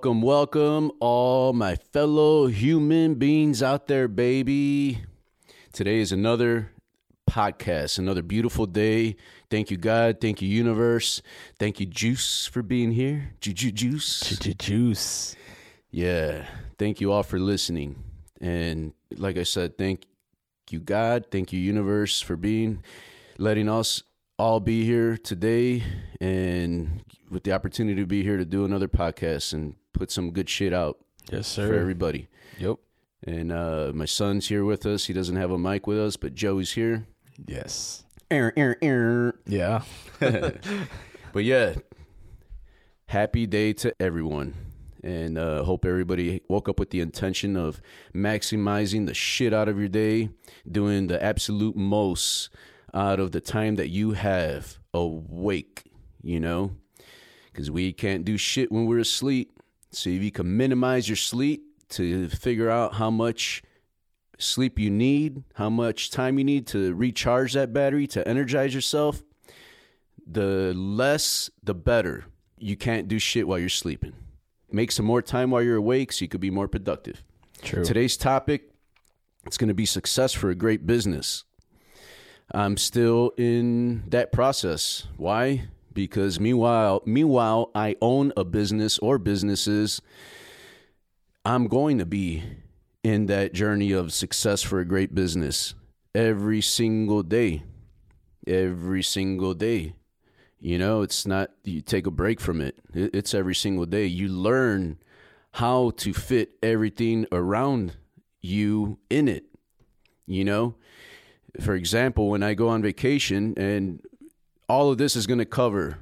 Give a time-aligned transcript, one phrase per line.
[0.00, 5.02] Welcome, welcome, all my fellow human beings out there, baby.
[5.74, 6.70] Today is another
[7.28, 9.16] podcast, another beautiful day.
[9.50, 10.16] Thank you, God.
[10.18, 11.20] Thank you, universe.
[11.58, 13.34] Thank you, Juice, for being here.
[13.42, 14.38] Juju Juice.
[14.38, 15.36] Juice.
[15.90, 16.46] Yeah.
[16.78, 18.02] Thank you all for listening.
[18.40, 20.06] And like I said, thank
[20.70, 21.26] you, God.
[21.30, 22.82] Thank you, universe, for being,
[23.36, 24.02] letting us
[24.38, 25.82] all be here today
[26.22, 30.48] and with the opportunity to be here to do another podcast and put some good
[30.48, 30.98] shit out
[31.30, 31.68] Yes, sir.
[31.68, 32.28] for everybody.
[32.58, 32.76] Yep.
[33.26, 35.06] And uh, my son's here with us.
[35.06, 37.06] He doesn't have a mic with us, but Joey's here.
[37.46, 38.04] Yes.
[38.32, 39.40] Er, er, er.
[39.46, 39.82] Yeah.
[41.32, 41.74] But yeah,
[43.06, 44.54] happy day to everyone.
[45.02, 47.80] And uh, hope everybody woke up with the intention of
[48.14, 50.30] maximizing the shit out of your day,
[50.70, 52.50] doing the absolute most
[52.92, 55.84] out of the time that you have awake,
[56.22, 56.72] you know?
[57.52, 59.52] Because we can't do shit when we're asleep.
[59.90, 63.62] So if you can minimize your sleep to figure out how much
[64.38, 69.22] sleep you need, how much time you need to recharge that battery, to energize yourself,
[70.26, 72.24] the less the better.
[72.58, 74.12] You can't do shit while you're sleeping.
[74.70, 77.22] Make some more time while you're awake so you could be more productive.
[77.62, 77.84] True.
[77.84, 78.70] Today's topic
[79.46, 81.44] it's going to be success for a great business.
[82.52, 85.06] I'm still in that process.
[85.16, 85.68] Why?
[85.92, 90.00] Because meanwhile, meanwhile I own a business or businesses,
[91.44, 92.42] I'm going to be
[93.02, 95.74] in that journey of success for a great business
[96.14, 97.62] every single day.
[98.46, 99.94] Every single day.
[100.58, 102.78] You know, it's not you take a break from it.
[102.94, 104.06] It- It's every single day.
[104.06, 104.98] You learn
[105.52, 107.96] how to fit everything around
[108.40, 109.44] you in it.
[110.26, 110.74] You know,
[111.60, 114.00] for example, when I go on vacation, and
[114.70, 115.98] all of this is going to cover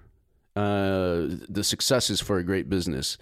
[0.55, 3.17] uh, the successes for a great business.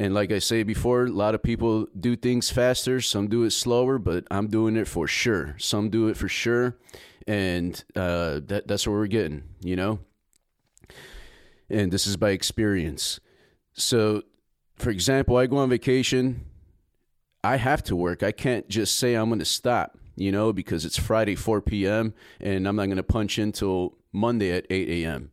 [0.00, 3.52] And like I say before, a lot of people do things faster, some do it
[3.52, 5.54] slower, but I'm doing it for sure.
[5.58, 6.76] Some do it for sure,
[7.26, 10.00] and uh, that that's what we're getting, you know.
[11.70, 13.20] And this is by experience.
[13.74, 14.22] So,
[14.76, 16.46] for example, I go on vacation.
[17.44, 18.24] I have to work.
[18.24, 22.14] I can't just say I'm going to stop, you know, because it's Friday 4 p.m.
[22.40, 25.30] and I'm not going to punch in till Monday at 8 a.m.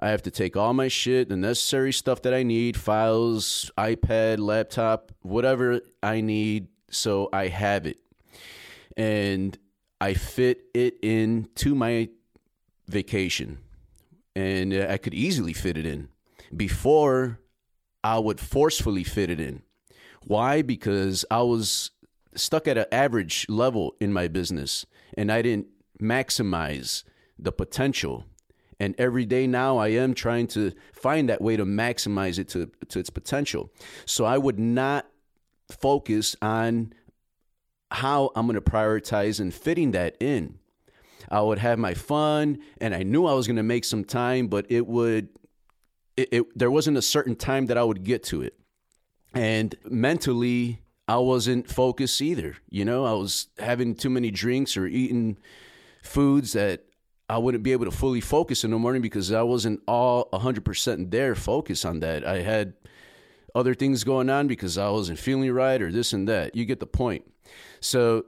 [0.00, 4.38] I have to take all my shit, the necessary stuff that I need, files, iPad,
[4.38, 7.98] laptop, whatever I need, so I have it.
[8.96, 9.58] And
[10.00, 12.08] I fit it into my
[12.86, 13.58] vacation.
[14.36, 16.08] And I could easily fit it in.
[16.56, 17.40] Before,
[18.04, 19.62] I would forcefully fit it in.
[20.24, 20.62] Why?
[20.62, 21.90] Because I was
[22.34, 24.86] stuck at an average level in my business
[25.16, 25.66] and I didn't
[26.00, 27.02] maximize
[27.38, 28.24] the potential.
[28.80, 32.70] And every day now I am trying to find that way to maximize it to,
[32.88, 33.70] to its potential.
[34.06, 35.06] So I would not
[35.70, 36.92] focus on
[37.90, 40.58] how I'm going to prioritize and fitting that in.
[41.30, 44.46] I would have my fun and I knew I was going to make some time,
[44.46, 45.28] but it would,
[46.16, 48.58] it, it, there wasn't a certain time that I would get to it
[49.34, 54.86] and mentally i wasn't focused either you know i was having too many drinks or
[54.86, 55.36] eating
[56.02, 56.84] foods that
[57.28, 61.10] i wouldn't be able to fully focus in the morning because i wasn't all 100%
[61.10, 62.26] there focus on that.
[62.26, 62.74] I had
[63.54, 66.54] other things going on because i wasn't feeling right or this and that.
[66.54, 67.24] You get the point.
[67.80, 68.26] So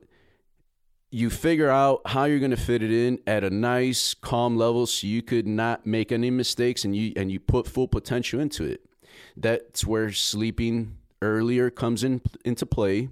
[1.10, 4.87] you figure out how you're going to fit it in at a nice calm level
[4.87, 8.65] so you could not make any mistakes and you and you put full potential into
[8.65, 8.87] it.
[9.37, 13.09] That's where sleeping earlier comes in into play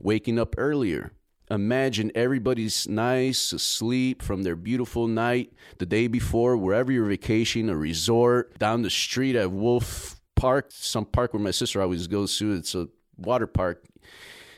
[0.00, 1.12] waking up earlier
[1.50, 7.76] imagine everybody's nice asleep from their beautiful night the day before wherever you're vacationing a
[7.76, 12.52] resort down the street at wolf park some park where my sister always goes to
[12.52, 13.84] it's a water park.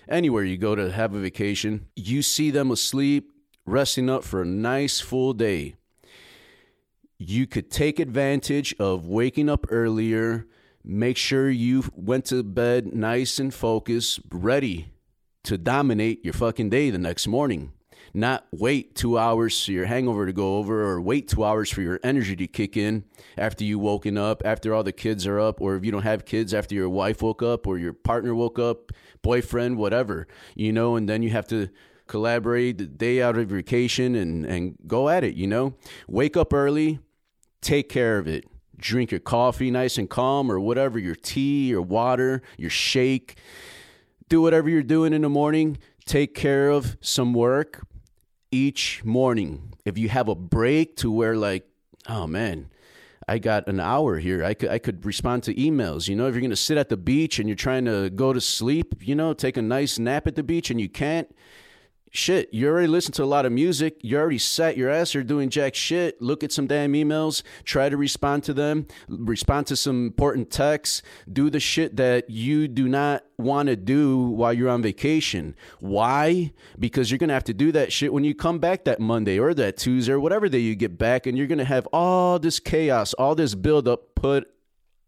[0.09, 3.33] Anywhere you go to have a vacation you see them asleep
[3.65, 5.77] resting up for a nice full day.
[7.19, 10.47] You could take advantage of waking up earlier
[10.85, 14.89] make sure you went to bed nice and focused, ready
[15.45, 17.73] to dominate your fucking day the next morning.
[18.15, 21.81] Not wait two hours for your hangover to go over or wait two hours for
[21.81, 23.05] your energy to kick in
[23.39, 26.27] after you woken up, after all the kids are up, or if you don't have
[26.27, 28.93] kids, after your wife woke up or your partner woke up,
[29.23, 31.71] boyfriend, whatever, you know, and then you have to
[32.07, 35.75] collaborate the day out of vacation and, and go at it, you know?
[36.07, 36.99] Wake up early,
[37.63, 38.45] take care of it
[38.83, 43.37] drink your coffee nice and calm or whatever, your tea, your water, your shake.
[44.33, 45.77] Do whatever you're doing in the morning.
[46.07, 47.87] Take care of some work
[48.51, 49.75] each morning.
[49.85, 51.69] If you have a break to where, like,
[52.09, 52.71] oh man,
[53.29, 54.43] I got an hour here.
[54.43, 56.09] I could I could respond to emails.
[56.09, 58.41] You know, if you're gonna sit at the beach and you're trying to go to
[58.41, 61.29] sleep, you know, take a nice nap at the beach and you can't,
[62.13, 63.97] shit, you already listen to a lot of music.
[64.03, 66.21] You already sat your ass here doing jack shit.
[66.23, 67.43] Look at some damn emails.
[67.65, 68.87] Try to respond to them.
[69.09, 71.03] Respond to some important texts.
[71.31, 75.57] Do the shit that you do not want to do while you're on vacation.
[75.81, 76.53] Why?
[76.79, 79.39] Because you're going to have to do that shit when you come back that Monday
[79.39, 81.27] or that Tuesday or whatever day you get back.
[81.27, 84.49] And you're going to have all this chaos, all this buildup put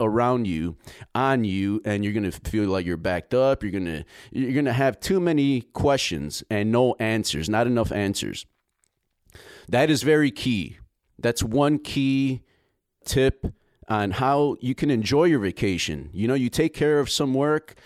[0.00, 0.76] around you
[1.14, 3.62] on you and you're going to feel like you're backed up.
[3.62, 7.92] You're going to you're going to have too many questions and no answers not enough
[7.92, 8.46] answers.
[9.68, 10.78] That is very key.
[11.18, 12.42] That's one key
[13.04, 13.46] tip
[13.88, 16.10] on how you can enjoy your vacation.
[16.12, 17.76] You know you take care of some work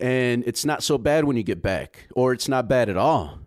[0.00, 3.38] and it's not so bad when you get back or it's not bad at all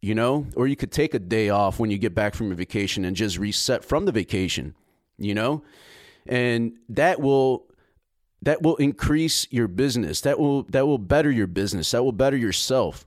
[0.00, 0.46] you know?
[0.54, 3.16] Or you could take a day off when you get back from your vacation and
[3.16, 4.76] just reset from the vacation
[5.18, 5.62] you know
[6.28, 7.66] and that will
[8.42, 10.20] that will increase your business.
[10.20, 11.90] That will that will better your business.
[11.90, 13.06] That will better yourself.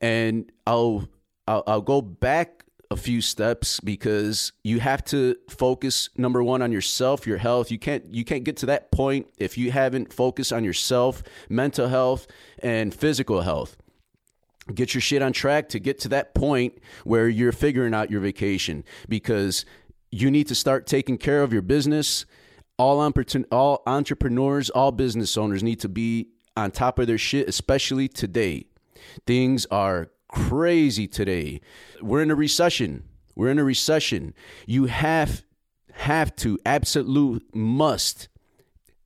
[0.00, 1.08] And i'll
[1.46, 6.72] i'll, I'll go back a few steps because you have to focus number one on
[6.72, 7.70] yourself your health.
[7.70, 11.88] You can't you can't get to that point if you haven't focused on yourself mental
[11.88, 12.26] health
[12.58, 13.76] and physical health.
[14.72, 18.20] Get your shit on track to get to that point where you're figuring out your
[18.20, 19.64] vacation because
[20.12, 22.26] you need to start taking care of your business
[22.82, 23.12] all,
[23.52, 28.66] all entrepreneurs, all business owners need to be on top of their shit, especially today.
[29.26, 31.60] Things are crazy today.
[32.00, 33.04] We're in a recession.
[33.36, 34.34] We're in a recession.
[34.66, 35.44] You have
[35.92, 38.28] have to absolute must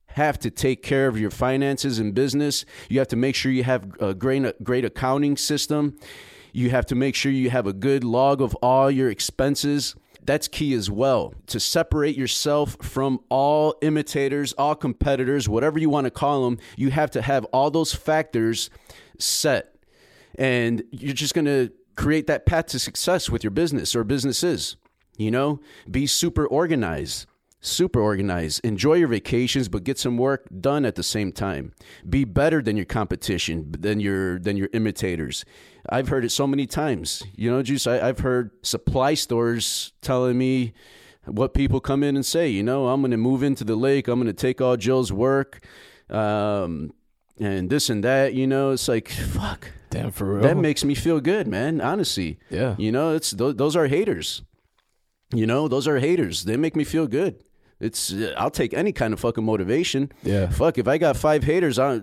[0.07, 2.65] have to take care of your finances and business.
[2.89, 5.99] You have to make sure you have a great great accounting system.
[6.51, 10.47] You have to make sure you have a good log of all your expenses that's
[10.47, 16.11] key as well to separate yourself from all imitators, all competitors, whatever you want to
[16.11, 16.59] call them.
[16.75, 18.69] You have to have all those factors
[19.19, 19.75] set,
[20.37, 24.77] and you're just going to create that path to success with your business or businesses.
[25.17, 25.59] You know,
[25.89, 27.25] be super organized
[27.67, 28.63] super organized.
[28.63, 31.73] Enjoy your vacations, but get some work done at the same time.
[32.07, 35.45] Be better than your competition, than your than your imitators.
[35.89, 37.23] I've heard it so many times.
[37.35, 37.87] You know, Juice.
[37.87, 40.73] I, I've heard supply stores telling me
[41.25, 42.49] what people come in and say.
[42.49, 44.07] You know, I'm going to move into the lake.
[44.07, 45.65] I'm going to take all Jill's work,
[46.09, 46.93] um,
[47.39, 48.33] and this and that.
[48.33, 49.71] You know, it's like fuck.
[49.89, 50.43] Damn, for real.
[50.43, 51.79] That makes me feel good, man.
[51.79, 52.39] Honestly.
[52.49, 52.75] Yeah.
[52.77, 54.41] You know, it's those, those are haters.
[55.33, 56.45] You know, those are haters.
[56.45, 57.43] They make me feel good.
[57.79, 60.11] It's uh, I'll take any kind of fucking motivation.
[60.23, 60.49] Yeah.
[60.49, 62.01] Fuck, if I got five haters, I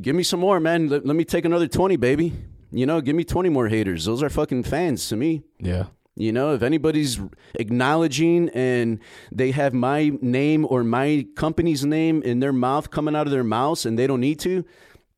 [0.00, 0.88] give me some more, man.
[0.88, 2.32] Let, let me take another 20, baby.
[2.72, 4.04] You know, give me 20 more haters.
[4.04, 5.42] Those are fucking fans to me.
[5.58, 5.86] Yeah.
[6.16, 7.20] You know, if anybody's
[7.54, 9.00] acknowledging and
[9.32, 13.44] they have my name or my company's name in their mouth coming out of their
[13.44, 14.64] mouths and they don't need to,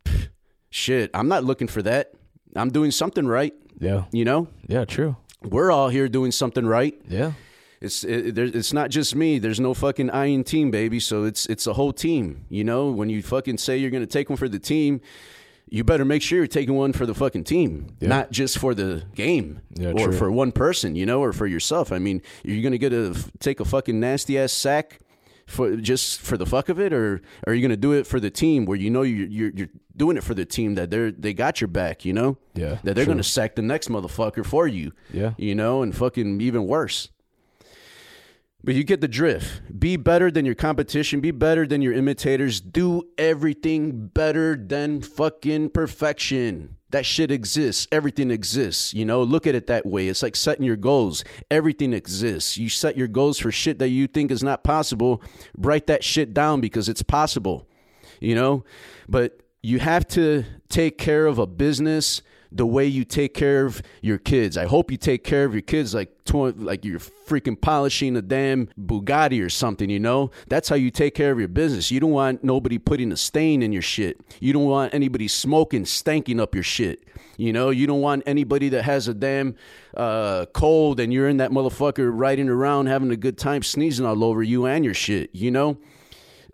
[0.04, 0.28] pff,
[0.70, 2.12] shit, I'm not looking for that.
[2.54, 3.54] I'm doing something right.
[3.78, 4.04] Yeah.
[4.10, 4.48] You know?
[4.68, 5.16] Yeah, true.
[5.42, 6.98] We're all here doing something right.
[7.08, 7.32] Yeah.
[7.81, 9.38] It's it, it's not just me.
[9.38, 10.99] There's no fucking iron team, baby.
[11.00, 12.45] So it's it's a whole team.
[12.49, 15.00] You know, when you fucking say you're gonna take one for the team,
[15.68, 18.09] you better make sure you're taking one for the fucking team, Yeah.
[18.09, 20.12] not just for the game Yeah, or true.
[20.12, 21.92] for one person, you know, or for yourself.
[21.92, 25.00] I mean, you're gonna get a take a fucking nasty ass sack
[25.47, 28.18] for just for the fuck of it, or, or are you gonna do it for
[28.21, 31.11] the team where you know you're you're, you're doing it for the team that they're
[31.11, 33.14] they got your back, you know, Yeah, that they're true.
[33.14, 35.35] gonna sack the next motherfucker for you, Yeah.
[35.37, 37.11] you know, and fucking even worse.
[38.66, 39.78] But you get the drift.
[39.78, 41.20] Be better than your competition.
[41.20, 42.61] Be better than your imitators.
[42.61, 46.75] Do everything better than fucking perfection.
[46.90, 47.87] That shit exists.
[47.92, 48.92] Everything exists.
[48.92, 50.08] You know, look at it that way.
[50.08, 51.23] It's like setting your goals.
[51.49, 52.58] Everything exists.
[52.58, 55.23] You set your goals for shit that you think is not possible.
[55.56, 57.68] Write that shit down because it's possible.
[58.18, 58.64] You know,
[59.08, 62.20] but you have to take care of a business
[62.56, 64.56] the way you take care of your kids.
[64.56, 68.68] I hope you take care of your kids like like you're freaking polishing a damn
[68.78, 70.30] Bugatti or something, you know?
[70.48, 71.90] That's how you take care of your business.
[71.90, 74.20] You don't want nobody putting a stain in your shit.
[74.40, 77.04] You don't want anybody smoking, stanking up your shit.
[77.36, 79.54] You know, you don't want anybody that has a damn
[79.96, 84.25] uh, cold and you're in that motherfucker riding around having a good time sneezing all
[84.25, 85.78] over you and your shit, you know?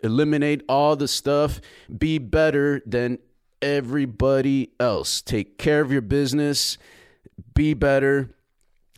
[0.03, 1.61] Eliminate all the stuff.
[1.97, 3.17] Be better than
[3.63, 5.21] everybody else.
[5.21, 6.77] Take care of your business.
[7.55, 8.29] Be better.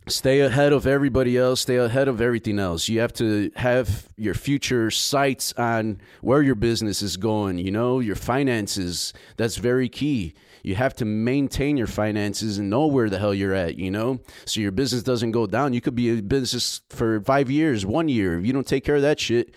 [0.08, 1.62] Stay ahead of everybody else.
[1.62, 2.90] Stay ahead of everything else.
[2.90, 8.00] You have to have your future sights on where your business is going, you know,
[8.00, 9.14] your finances.
[9.38, 10.34] That's very key.
[10.64, 14.20] You have to maintain your finances and know where the hell you're at, you know?
[14.46, 15.74] So your business doesn't go down.
[15.74, 18.40] You could be a business for five years, one year.
[18.40, 19.54] If you don't take care of that shit,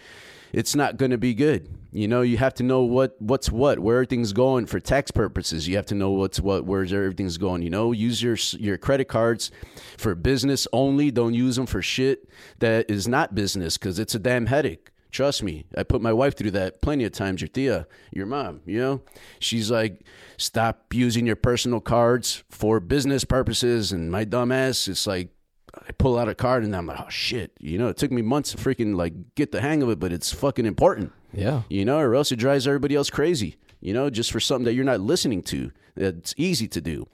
[0.52, 1.77] it's not going to be good.
[1.90, 5.66] You know, you have to know what what's what, where everything's going for tax purposes.
[5.66, 7.62] You have to know what's what, where everything's going.
[7.62, 9.50] You know, use your your credit cards
[9.96, 11.10] for business only.
[11.10, 12.28] Don't use them for shit
[12.58, 14.90] that is not business because it's a damn headache.
[15.10, 17.40] Trust me, I put my wife through that plenty of times.
[17.40, 19.00] Your Thea, your mom, you know,
[19.38, 20.04] she's like,
[20.36, 23.90] stop using your personal cards for business purposes.
[23.90, 25.30] And my dumb ass, it's like,
[25.74, 28.20] I pull out a card and I'm like, oh shit, you know, it took me
[28.20, 31.62] months to freaking like get the hang of it, but it's fucking important, Yeah.
[31.68, 34.74] you know, or else it drives everybody else crazy, you know, just for something that
[34.74, 35.72] you're not listening to.
[35.96, 37.06] It's easy to do.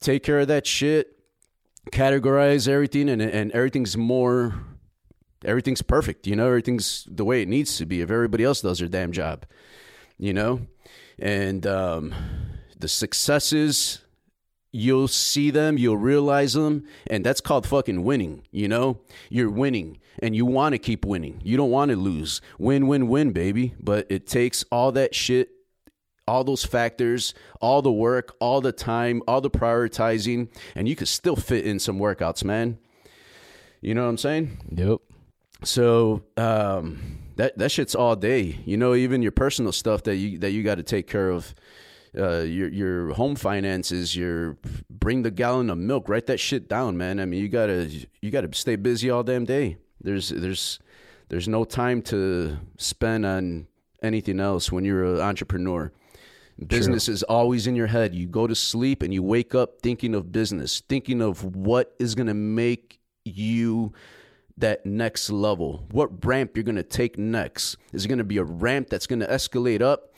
[0.00, 1.18] Take care of that shit,
[1.90, 4.54] categorize everything, and and everything's more,
[5.44, 8.02] everything's perfect, you know, everything's the way it needs to be.
[8.02, 9.46] If everybody else does their damn job,
[10.18, 10.66] you know,
[11.18, 12.14] and um,
[12.78, 14.03] the successes
[14.74, 18.42] you'll see them, you'll realize them, and that's called fucking winning.
[18.50, 18.98] You know,
[19.30, 21.40] you're winning and you want to keep winning.
[21.44, 22.40] You don't want to lose.
[22.58, 23.74] Win, win, win, baby.
[23.80, 25.50] But it takes all that shit,
[26.26, 31.08] all those factors, all the work, all the time, all the prioritizing, and you could
[31.08, 32.78] still fit in some workouts, man.
[33.80, 34.58] You know what I'm saying?
[34.74, 34.98] Yep.
[35.62, 38.58] So um, that that shit's all day.
[38.64, 41.54] You know, even your personal stuff that you that you got to take care of.
[42.16, 44.56] Uh, your your home finances, your
[44.88, 47.18] bring the gallon of milk, write that shit down, man.
[47.18, 47.90] I mean, you gotta
[48.22, 49.78] you gotta stay busy all damn day.
[50.00, 50.78] There's there's
[51.28, 53.66] there's no time to spend on
[54.02, 55.90] anything else when you're an entrepreneur.
[56.64, 58.14] Business is always in your head.
[58.14, 62.14] You go to sleep and you wake up thinking of business, thinking of what is
[62.14, 63.92] gonna make you
[64.58, 65.84] that next level?
[65.90, 67.76] What ramp you're going to take next?
[67.92, 70.16] Is it going to be a ramp that's going to escalate up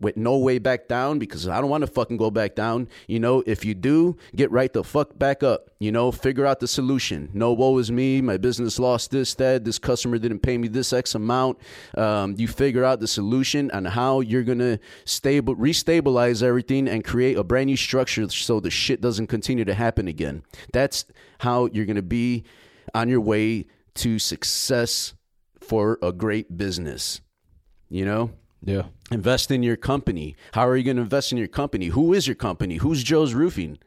[0.00, 1.18] with no way back down?
[1.18, 2.88] Because I don't want to fucking go back down.
[3.08, 5.70] You know, if you do, get right the fuck back up.
[5.80, 7.30] You know, figure out the solution.
[7.32, 8.20] No, woe is me.
[8.20, 9.64] My business lost this, that.
[9.64, 11.58] This customer didn't pay me this X amount.
[11.96, 17.04] Um, you figure out the solution on how you're going to stable, restabilize everything and
[17.04, 20.44] create a brand new structure so the shit doesn't continue to happen again.
[20.72, 21.04] That's
[21.40, 22.44] how you're going to be
[22.94, 25.14] on your way to success
[25.60, 27.20] for a great business.
[27.88, 28.30] You know,
[28.64, 28.84] Yeah.
[29.10, 30.36] invest in your company.
[30.52, 31.86] How are you going to invest in your company?
[31.86, 32.76] Who is your company?
[32.76, 33.78] Who's Joe's Roofing?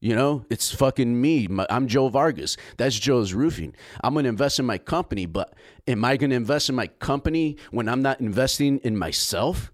[0.00, 1.46] You know, it's fucking me.
[1.48, 2.56] My- I'm Joe Vargas.
[2.76, 3.74] That's Joe's Roofing.
[4.04, 5.54] I'm going to invest in my company, but
[5.88, 9.72] am I going to invest in my company when I'm not investing in myself?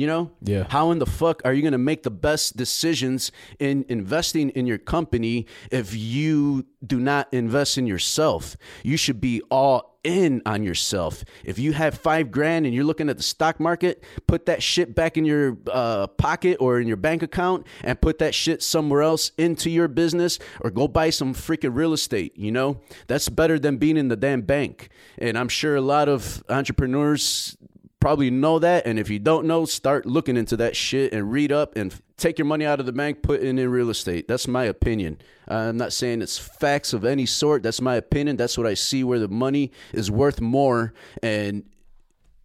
[0.00, 0.30] You know?
[0.40, 0.64] Yeah.
[0.66, 4.66] How in the fuck are you going to make the best decisions in investing in
[4.66, 8.56] your company if you do not invest in yourself?
[8.82, 11.24] You should be all in on yourself.
[11.44, 14.94] If you have five grand and you're looking at the stock market, put that shit
[14.94, 19.02] back in your uh, pocket or in your bank account and put that shit somewhere
[19.02, 22.36] else into your business or go buy some freaking real estate.
[22.36, 24.88] You know, that's better than being in the damn bank.
[25.18, 27.56] And I'm sure a lot of entrepreneurs
[28.00, 28.86] probably know that.
[28.86, 32.38] And if you don't know, start looking into that shit and read up and take
[32.38, 34.26] your money out of the bank, put it in real estate.
[34.26, 35.18] That's my opinion.
[35.46, 37.62] I'm not saying it's facts of any sort.
[37.62, 38.36] That's my opinion.
[38.36, 40.92] That's what I see where the money is worth more.
[41.22, 41.64] And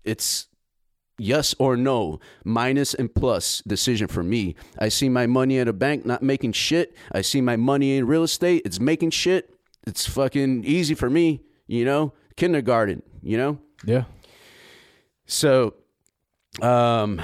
[0.04, 0.48] it's
[1.18, 4.56] yes or no, minus and plus decision for me.
[4.78, 6.96] I see my money at a bank not making shit.
[7.12, 8.64] I see my money in real estate.
[8.66, 9.54] It's making shit.
[9.88, 12.14] It's fucking easy for me, you know?
[12.36, 13.60] Kindergarten, you know?
[13.86, 14.06] Yeah.
[15.26, 15.74] So,
[16.62, 17.22] um,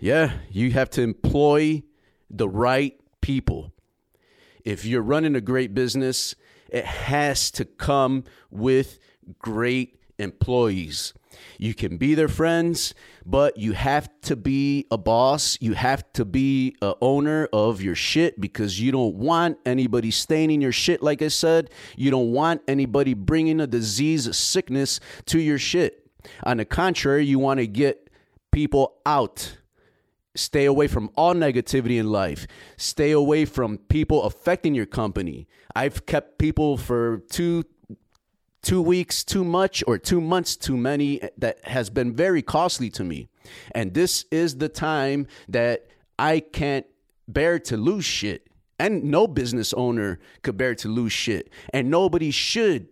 [0.00, 1.82] yeah, you have to employ
[2.28, 3.72] the right people.
[4.64, 6.34] If you're running a great business,
[6.68, 8.98] it has to come with
[9.38, 11.14] great employees.
[11.58, 12.94] You can be their friends,
[13.24, 15.58] but you have to be a boss.
[15.60, 20.60] You have to be a owner of your shit because you don't want anybody staining
[20.60, 21.02] your shit.
[21.02, 26.05] Like I said, you don't want anybody bringing a disease, a sickness to your shit.
[26.44, 28.10] On the contrary, you want to get
[28.52, 29.58] people out.
[30.34, 32.46] Stay away from all negativity in life.
[32.76, 35.46] Stay away from people affecting your company.
[35.74, 37.64] I've kept people for two
[38.62, 43.04] two weeks too much or two months too many that has been very costly to
[43.04, 43.28] me.
[43.72, 45.86] And this is the time that
[46.18, 46.84] I can't
[47.28, 48.48] bear to lose shit.
[48.78, 51.48] And no business owner could bear to lose shit.
[51.72, 52.88] And nobody should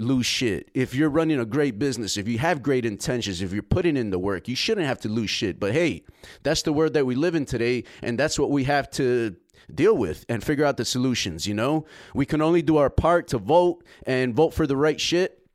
[0.00, 0.70] lose shit.
[0.74, 4.10] If you're running a great business, if you have great intentions, if you're putting in
[4.10, 5.58] the work, you shouldn't have to lose shit.
[5.58, 6.04] But hey,
[6.42, 9.36] that's the world that we live in today, and that's what we have to
[9.74, 11.84] deal with and figure out the solutions, you know?
[12.14, 15.46] We can only do our part to vote and vote for the right shit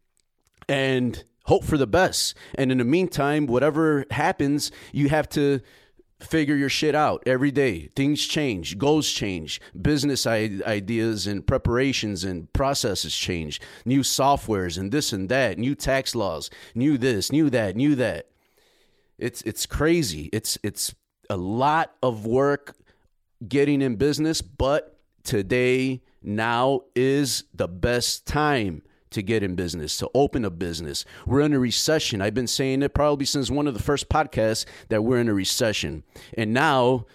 [0.67, 2.35] and hope for the best.
[2.55, 5.61] And in the meantime, whatever happens, you have to
[6.23, 7.89] figure your shit out every day.
[7.95, 15.13] Things change, goals change, business ideas and preparations and processes change, new softwares and this
[15.13, 18.29] and that, new tax laws, new this, new that, new that.
[19.17, 20.29] It's it's crazy.
[20.33, 20.95] It's it's
[21.29, 22.75] a lot of work
[23.47, 28.81] getting in business, but today now is the best time
[29.13, 31.05] to get in business, to open a business.
[31.25, 32.21] We're in a recession.
[32.21, 35.33] I've been saying it probably since one of the first podcasts that we're in a
[35.33, 36.03] recession.
[36.37, 37.05] And now,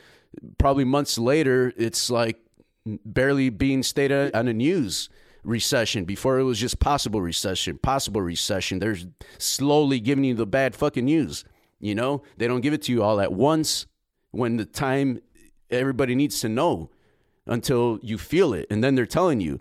[0.59, 2.39] probably months later, it's like
[2.87, 5.09] barely being stated on the news
[5.45, 6.05] recession.
[6.05, 8.79] Before it was just possible recession, possible recession.
[8.79, 8.97] They're
[9.39, 11.45] slowly giving you the bad fucking news.
[11.81, 13.87] You know, they don't give it to you all at once
[14.31, 15.21] when the time
[15.71, 16.91] everybody needs to know
[17.47, 18.67] until you feel it.
[18.71, 19.59] And then they're telling you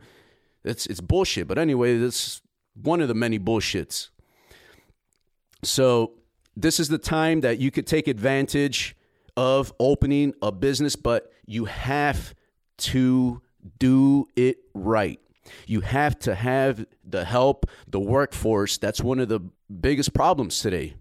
[0.67, 1.47] it's it's bullshit.
[1.47, 2.41] But anyway, that's
[2.81, 4.09] one of the many bullshits.
[5.63, 6.13] So
[6.55, 8.95] this is the time that you could take advantage
[9.35, 12.33] of opening a business, but you have
[12.77, 13.41] to
[13.79, 15.19] do it right.
[15.65, 18.77] You have to have the help, the workforce.
[18.77, 20.95] That's one of the biggest problems today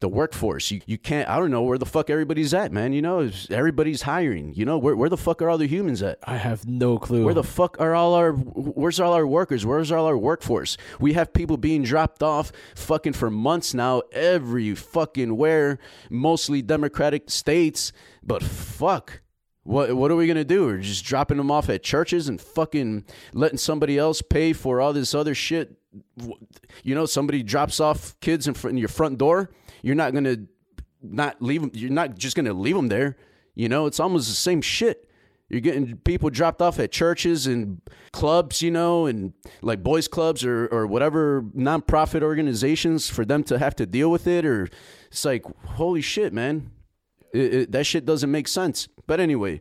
[0.00, 0.70] the workforce.
[0.70, 2.92] You, you can't, I don't know where the fuck everybody's at, man.
[2.92, 4.54] You know, everybody's hiring.
[4.54, 6.18] You know, where, where the fuck are all the humans at?
[6.24, 7.24] I have no clue.
[7.24, 9.64] Where the fuck are all our, where's all our workers?
[9.64, 10.76] Where's all our workforce?
[10.98, 15.78] We have people being dropped off fucking for months now, every fucking where,
[16.08, 17.92] mostly Democratic states,
[18.22, 19.20] but fuck.
[19.62, 20.66] What what are we gonna do?
[20.66, 24.92] We're just dropping them off at churches and fucking letting somebody else pay for all
[24.92, 25.76] this other shit.
[26.82, 29.50] You know, somebody drops off kids in, front, in your front door
[29.82, 30.46] you're not to
[31.02, 31.70] not leave them.
[31.74, 33.16] You're not just to leave them there.
[33.54, 35.06] You know, it's almost the same shit.
[35.48, 37.80] You're getting people dropped off at churches and
[38.12, 43.58] clubs, you know, and like boys clubs or, or whatever nonprofit organizations for them to
[43.58, 44.44] have to deal with it.
[44.44, 44.68] Or
[45.10, 46.70] it's like, holy shit, man.
[47.32, 48.88] It, it, that shit doesn't make sense.
[49.06, 49.60] But anyway,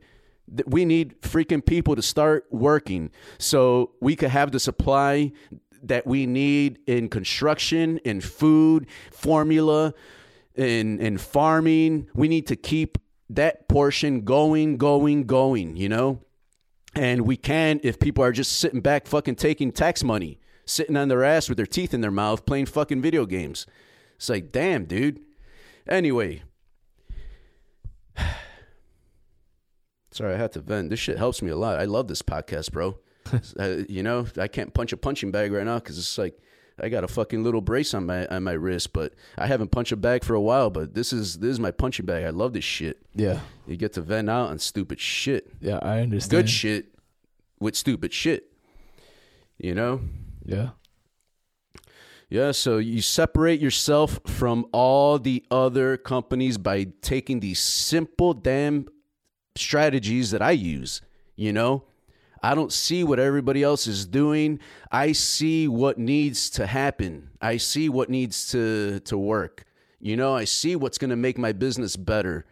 [0.56, 5.32] th- we need freaking people to start working so we could have the supply
[5.84, 9.94] that we need in construction, in food, formula,
[10.56, 12.10] in in farming.
[12.14, 12.98] We need to keep
[13.30, 16.22] that portion going, going, going, you know?
[16.96, 21.08] And we can if people are just sitting back fucking taking tax money, sitting on
[21.08, 23.68] their ass with their teeth in their mouth playing fucking video games.
[24.16, 25.22] It's like, damn, dude.
[25.88, 26.44] Anyway.
[30.12, 30.90] Sorry, I had to vent.
[30.90, 31.80] This shit helps me a lot.
[31.80, 32.98] I love this podcast, bro.
[33.60, 36.40] uh, you know, I can't punch a punching bag right now because it's like
[36.82, 39.92] I got a fucking little brace on my on my wrist, but I haven't punched
[39.92, 40.70] a bag for a while.
[40.70, 42.24] But this is this is my punching bag.
[42.26, 43.02] I love this shit.
[43.16, 45.52] Yeah, you get to vent out on stupid shit.
[45.60, 46.32] Yeah, I understand.
[46.32, 46.86] Good shit
[47.60, 48.52] with stupid shit.
[49.58, 50.02] You know.
[50.46, 50.70] Yeah.
[52.32, 58.86] Yeah, so you separate yourself from all the other companies by taking these simple damn
[59.56, 61.02] strategies that I use,
[61.36, 61.84] you know?
[62.42, 64.60] I don't see what everybody else is doing.
[64.92, 67.30] I see what needs to happen.
[67.42, 69.66] I see what needs to to work.
[70.00, 72.46] You know, I see what's going to make my business better.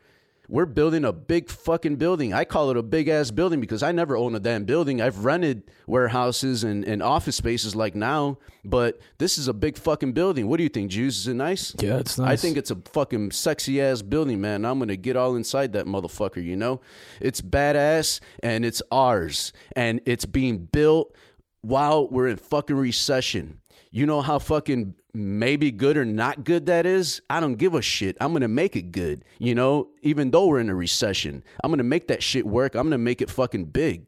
[0.50, 2.34] We're building a big fucking building.
[2.34, 5.02] I call it a big ass building because I never own a damn building.
[5.02, 10.14] I've rented warehouses and, and office spaces like now, but this is a big fucking
[10.14, 10.48] building.
[10.48, 11.18] What do you think, Juice?
[11.18, 11.76] Is it nice?
[11.80, 12.30] Yeah, it's nice.
[12.30, 14.64] I think it's a fucking sexy ass building, man.
[14.64, 16.80] I'm gonna get all inside that motherfucker, you know?
[17.20, 19.52] It's badass and it's ours.
[19.76, 21.14] And it's being built
[21.62, 23.60] while we're in fucking recession.
[23.92, 27.22] You know how fucking maybe good or not good that is?
[27.30, 28.16] I don't give a shit.
[28.22, 29.26] I'm going to make it good.
[29.40, 32.76] You know, even though we're in a recession, I'm going to make that shit work.
[32.76, 34.06] I'm going to make it fucking big.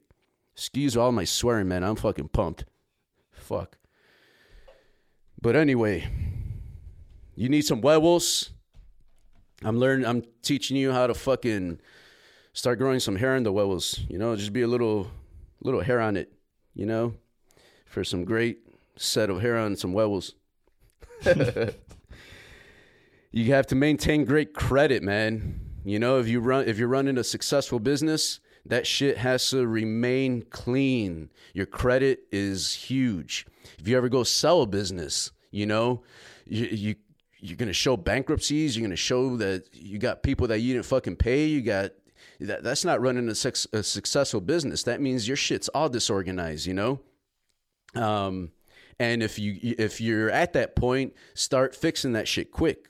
[0.53, 1.83] Excuse all my swearing, man.
[1.83, 2.65] I'm fucking pumped.
[3.31, 3.77] Fuck.
[5.41, 6.07] But anyway,
[7.35, 8.51] you need some huevos.
[9.63, 11.79] I'm learning, I'm teaching you how to fucking
[12.53, 14.01] start growing some hair on the huevos.
[14.09, 15.09] You know, just be a little,
[15.61, 16.31] little hair on it,
[16.75, 17.15] you know,
[17.85, 18.59] for some great
[18.95, 20.35] set of hair on some huevos.
[23.32, 25.60] You have to maintain great credit, man.
[25.84, 29.65] You know, if you run if you're running a successful business, that shit has to
[29.65, 31.29] remain clean.
[31.53, 33.45] Your credit is huge.
[33.79, 36.03] If you ever go sell a business, you know,
[36.45, 36.95] you, you
[37.39, 38.75] you're gonna show bankruptcies.
[38.75, 41.45] You're gonna show that you got people that you didn't fucking pay.
[41.45, 41.91] You got
[42.41, 42.63] that.
[42.63, 44.84] That's not running a, sex, a successful business.
[44.84, 46.65] That means your shit's all disorganized.
[46.65, 46.99] You know.
[47.95, 48.51] Um,
[48.99, 52.88] and if you if you're at that point, start fixing that shit quick.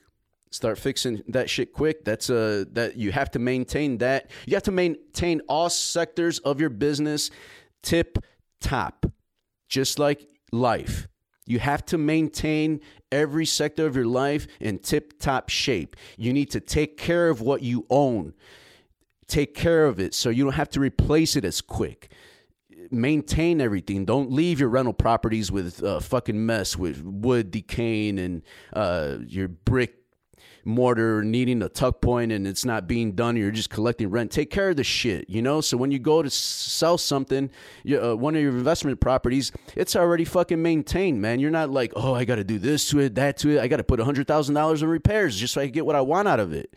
[0.50, 2.04] Start fixing that shit quick.
[2.04, 4.30] That's a that you have to maintain that.
[4.46, 7.30] You have to maintain all sectors of your business
[7.82, 8.18] tip
[8.60, 9.06] top.
[9.68, 11.06] Just like life.
[11.46, 12.80] You have to maintain
[13.12, 15.96] every sector of your life in tip top shape.
[16.16, 18.34] You need to take care of what you own.
[19.28, 22.10] take care of it so you don't have to replace it as quick
[22.92, 24.04] maintain everything.
[24.04, 29.48] Don't leave your rental properties with a fucking mess with wood decaying and uh, your
[29.48, 29.96] brick
[30.64, 33.36] mortar needing a tuck point and it's not being done.
[33.36, 34.30] You're just collecting rent.
[34.30, 35.60] Take care of the shit, you know.
[35.60, 37.50] So when you go to sell something,
[37.82, 41.40] you, uh, one of your investment properties, it's already fucking maintained, man.
[41.40, 43.60] You're not like, oh, I got to do this to it, that to it.
[43.60, 45.86] I got to put a hundred thousand dollars in repairs just so I can get
[45.86, 46.74] what I want out of it.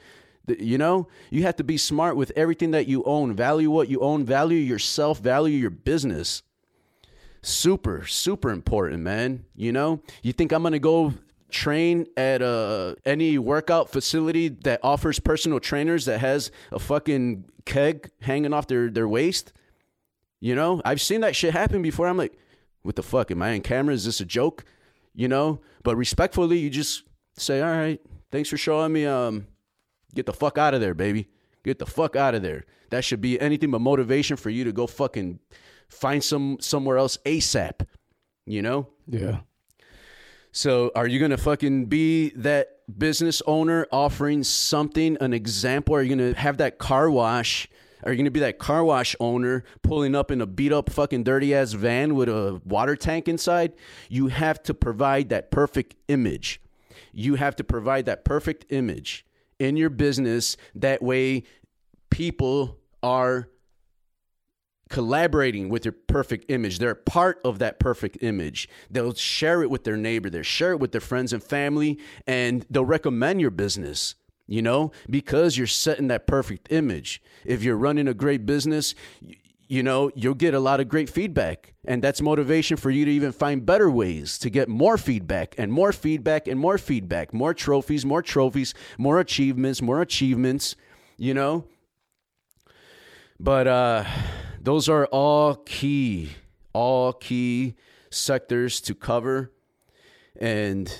[0.47, 3.34] You know, you have to be smart with everything that you own.
[3.36, 6.43] Value what you own, value yourself, value your business.
[7.41, 9.45] Super, super important, man.
[9.56, 11.13] You know, you think I'm going to go
[11.49, 18.10] train at uh, any workout facility that offers personal trainers that has a fucking keg
[18.21, 19.53] hanging off their, their waist?
[20.41, 22.08] You know, I've seen that shit happen before.
[22.08, 22.38] I'm like,
[22.82, 23.32] what the fuck?
[23.32, 23.93] Am I on camera?
[23.93, 24.65] Is this a joke?
[25.13, 27.03] You know, but respectfully, you just
[27.38, 28.01] say, all right,
[28.32, 29.47] thanks for showing me um,
[30.13, 31.28] Get the fuck out of there, baby.
[31.63, 32.65] Get the fuck out of there.
[32.89, 35.39] That should be anything but motivation for you to go fucking
[35.89, 37.86] find some somewhere else ASAP.
[38.45, 38.88] You know?
[39.08, 39.39] Yeah.
[40.52, 45.95] So are you gonna fucking be that business owner offering something, an example?
[45.95, 47.67] Are you gonna have that car wash?
[48.04, 51.23] Are you gonna be that car wash owner pulling up in a beat up fucking
[51.23, 53.73] dirty ass van with a water tank inside?
[54.10, 56.62] You have to provide that perfect image.
[57.13, 59.26] You have to provide that perfect image
[59.60, 60.58] in your business.
[60.76, 61.44] That way,
[62.10, 63.50] people are
[64.89, 66.78] collaborating with your perfect image.
[66.78, 68.70] They're part of that perfect image.
[68.92, 72.66] They'll share it with their neighbor, they'll share it with their friends and family, and
[72.70, 74.16] they'll recommend your business.
[74.46, 77.24] You know, because you're setting that perfect image.
[77.46, 78.94] If you're running a great business,
[79.67, 81.73] you know, you'll get a lot of great feedback.
[81.86, 85.71] And that's motivation for you to even find better ways to get more feedback and
[85.71, 90.76] more feedback and more feedback, more trophies, more trophies, more achievements, more achievements,
[91.17, 91.65] you know?
[93.39, 94.06] But uh,
[94.62, 96.32] those are all key,
[96.71, 97.76] all key
[98.10, 99.52] sectors to cover.
[100.39, 100.93] And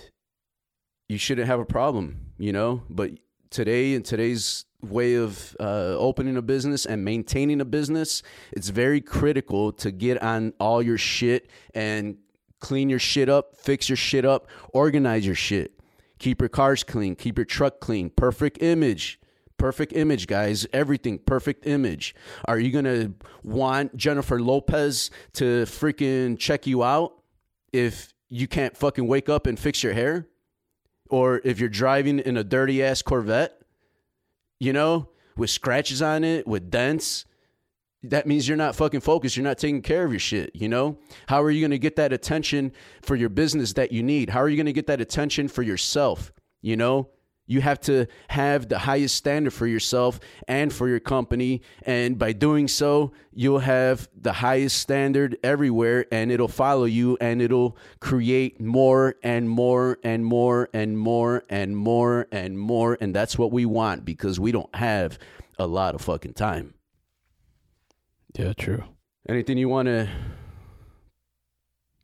[1.08, 2.84] you shouldn't have a problem, you know?
[2.90, 3.12] But
[3.50, 9.02] today, in today's way of uh, opening a business and maintaining a business, it's very
[9.02, 12.18] critical to get on all your shit and
[12.60, 15.80] clean your shit up, fix your shit up, organize your shit.
[16.20, 18.10] Keep your cars clean, keep your truck clean.
[18.10, 19.20] Perfect image.
[19.58, 20.66] Perfect image, guys.
[20.74, 22.16] Everything perfect image.
[22.46, 27.14] Are you going to want Jennifer Lopez to freaking check you out
[27.72, 30.28] if you can't fucking wake up and fix your hair?
[31.10, 33.63] Or if you're driving in a dirty ass Corvette?
[34.60, 37.26] You know, with scratches on it, with dents,
[38.04, 39.38] that means you're not fucking focused.
[39.38, 41.00] You're not taking care of your shit, you know?
[41.28, 44.30] How are you going to get that attention for your business that you need?
[44.30, 47.10] How are you going to get that attention for yourself, you know?
[47.46, 51.62] You have to have the highest standard for yourself and for your company.
[51.84, 57.42] And by doing so, you'll have the highest standard everywhere and it'll follow you and
[57.42, 62.98] it'll create more and more and more and more and more and more.
[63.02, 65.20] And that's what we want because we don't have
[65.60, 66.74] a lot of fucking time.
[68.38, 68.84] Yeah, true.
[69.28, 70.10] Anything you want to,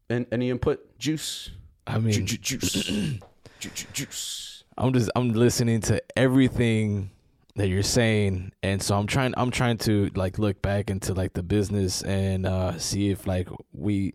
[0.09, 0.97] and any input?
[0.97, 1.51] Juice?
[1.85, 3.19] I mean, juice.
[3.59, 4.58] juice.
[4.79, 7.11] I'm just I'm listening to everything
[7.55, 8.53] that you're saying.
[8.63, 12.45] And so I'm trying I'm trying to like look back into like the business and
[12.45, 14.13] uh see if like we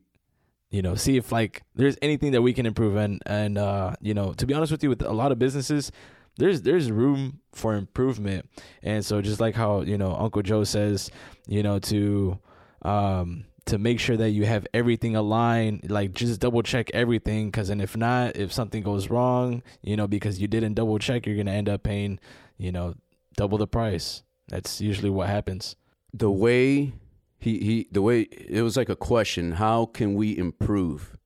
[0.70, 2.96] you know see if like there's anything that we can improve.
[2.96, 5.92] And and uh you know to be honest with you with a lot of businesses
[6.37, 8.48] there's there's room for improvement.
[8.83, 11.11] And so just like how you know Uncle Joe says
[11.46, 12.38] you know to
[12.83, 17.70] um to make sure that you have everything aligned like just double check everything because
[17.70, 21.37] and if not if something goes wrong you know because you didn't double check you're
[21.37, 22.18] gonna end up paying
[22.59, 22.94] you know
[23.37, 24.22] double the price.
[24.48, 25.77] That's usually what happens.
[26.12, 26.94] The way
[27.38, 31.16] he he the way it was like a question how can we improve?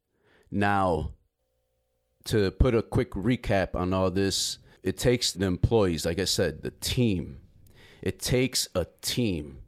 [0.51, 1.13] Now
[2.25, 6.63] to put a quick recap on all this it takes the employees like i said
[6.63, 7.41] the team.
[8.01, 9.59] It takes a team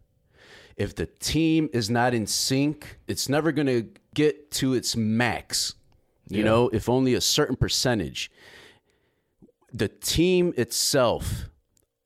[0.80, 5.74] if the team is not in sync, it's never going to get to its max.
[6.26, 6.44] You yeah.
[6.44, 8.30] know, if only a certain percentage.
[9.74, 11.50] The team itself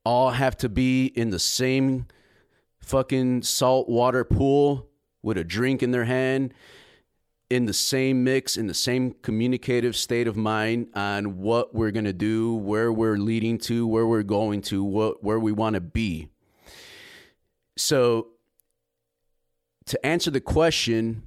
[0.04, 2.06] all have to be in the same
[2.80, 4.88] fucking saltwater pool
[5.22, 6.52] with a drink in their hand,
[7.48, 12.06] in the same mix, in the same communicative state of mind on what we're going
[12.06, 15.80] to do, where we're leading to, where we're going to, what where we want to
[15.80, 16.28] be.
[17.76, 18.33] So
[19.86, 21.22] to answer the question,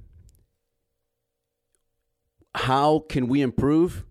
[2.54, 4.04] how can we improve?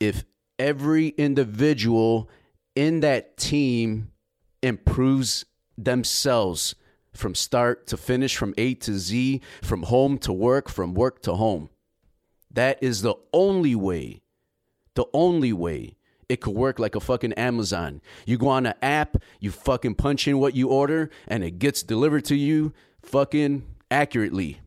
[0.00, 0.24] If
[0.58, 2.28] every individual
[2.74, 4.10] in that team
[4.62, 5.44] improves
[5.76, 6.74] themselves
[7.12, 11.34] from start to finish, from A to Z, from home to work, from work to
[11.34, 11.70] home.
[12.50, 14.22] That is the only way,
[14.94, 15.96] the only way
[16.28, 18.00] it could work like a fucking Amazon.
[18.26, 21.82] You go on an app, you fucking punch in what you order, and it gets
[21.82, 22.72] delivered to you
[23.04, 24.60] fucking accurately.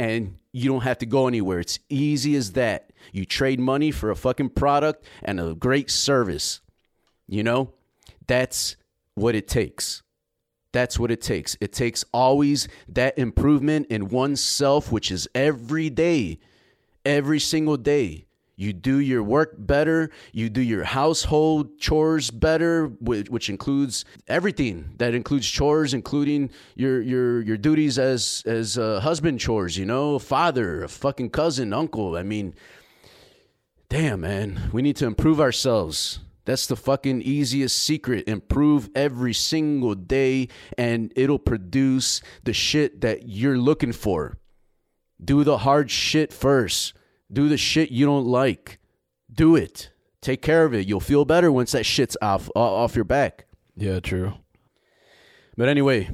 [0.00, 1.58] And you don't have to go anywhere.
[1.60, 2.92] It's easy as that.
[3.12, 6.60] You trade money for a fucking product and a great service.
[7.26, 7.74] You know,
[8.26, 8.76] that's
[9.14, 10.02] what it takes.
[10.72, 11.56] That's what it takes.
[11.60, 16.38] It takes always that improvement in oneself, which is every day,
[17.04, 18.27] every single day.
[18.58, 20.10] You do your work better.
[20.32, 24.94] You do your household chores better, which, which includes everything.
[24.96, 29.78] That includes chores, including your your your duties as as a husband chores.
[29.78, 32.16] You know, father, a fucking cousin, uncle.
[32.16, 32.52] I mean,
[33.88, 36.18] damn man, we need to improve ourselves.
[36.44, 38.26] That's the fucking easiest secret.
[38.26, 44.36] Improve every single day and it'll produce the shit that you're looking for.
[45.24, 46.94] Do the hard shit first.
[47.32, 48.78] Do the shit you don't like.
[49.32, 49.90] Do it.
[50.20, 50.86] Take care of it.
[50.86, 53.46] You'll feel better once that shit's off off your back.
[53.76, 54.34] Yeah, true.
[55.56, 56.08] But anyway,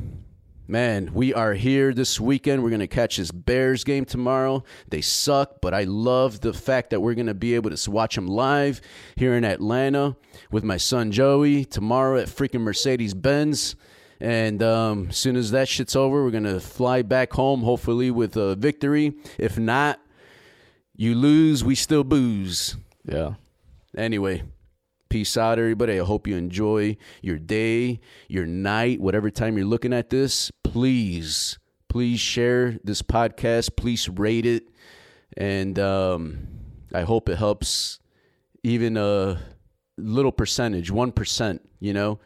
[0.66, 2.62] Man, we are here this weekend.
[2.62, 4.64] We're going to catch this Bears game tomorrow.
[4.88, 8.14] They suck, but I love the fact that we're going to be able to watch
[8.14, 8.81] them live
[9.14, 10.16] here in Atlanta
[10.50, 13.77] with my son Joey tomorrow at freaking Mercedes Benz.
[14.20, 18.11] And um, as soon as that shit's over, we're going to fly back home, hopefully
[18.11, 19.12] with a victory.
[19.37, 20.00] If not,
[20.96, 22.76] you lose, we still booze.
[23.04, 23.35] Yeah.
[23.96, 24.42] Anyway,
[25.14, 26.00] Peace out, everybody.
[26.00, 30.50] I hope you enjoy your day, your night, whatever time you're looking at this.
[30.64, 31.57] Please,
[31.88, 33.76] please share this podcast.
[33.76, 34.70] Please rate it.
[35.37, 36.48] And um,
[36.92, 38.00] I hope it helps
[38.64, 39.38] even a
[39.96, 42.18] little percentage, 1%, you know?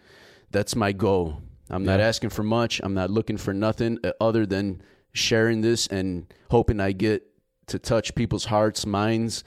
[0.51, 1.43] That's my goal.
[1.69, 1.91] I'm yeah.
[1.91, 2.81] not asking for much.
[2.83, 4.81] I'm not looking for nothing uh, other than
[5.13, 7.23] sharing this and hoping I get
[7.69, 9.45] to touch people's hearts, minds,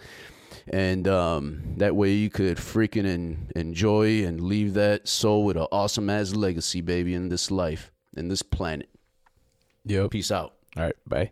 [0.68, 5.68] and um, that way you could freaking en- enjoy and leave that soul with an
[5.72, 8.90] awesome ass legacy, baby, in this life, in this planet.
[9.86, 10.12] Yep.
[10.12, 10.54] Peace out.
[10.78, 10.96] All right.
[11.08, 11.32] Bye.